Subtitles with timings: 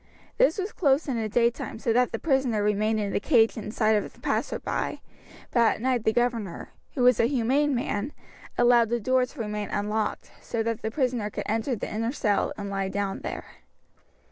[0.39, 3.69] This was closed in the daytime, so that the prisoner remained in the cage in
[3.69, 4.99] sight of passersby,
[5.51, 8.11] but at night the governor, who was a humane man,
[8.57, 12.51] allowed the door to remain unlocked, so that the prisoner could enter the inner cell
[12.57, 13.45] and lie down there.